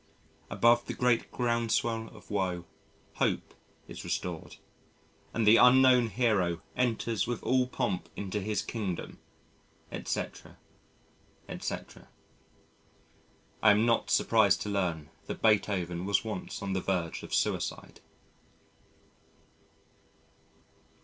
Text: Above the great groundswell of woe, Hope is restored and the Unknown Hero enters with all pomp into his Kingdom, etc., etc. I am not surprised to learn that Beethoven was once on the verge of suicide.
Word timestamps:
Above 0.49 0.87
the 0.87 0.95
great 0.95 1.31
groundswell 1.31 2.07
of 2.09 2.31
woe, 2.31 2.65
Hope 3.17 3.53
is 3.87 4.03
restored 4.03 4.55
and 5.31 5.45
the 5.45 5.57
Unknown 5.57 6.07
Hero 6.07 6.59
enters 6.75 7.27
with 7.27 7.43
all 7.43 7.67
pomp 7.67 8.09
into 8.15 8.41
his 8.41 8.63
Kingdom, 8.63 9.19
etc., 9.91 10.57
etc. 11.47 12.07
I 13.61 13.69
am 13.69 13.85
not 13.85 14.09
surprised 14.09 14.63
to 14.63 14.69
learn 14.69 15.11
that 15.27 15.39
Beethoven 15.43 16.07
was 16.07 16.25
once 16.25 16.63
on 16.63 16.73
the 16.73 16.81
verge 16.81 17.21
of 17.21 17.31
suicide. 17.31 18.01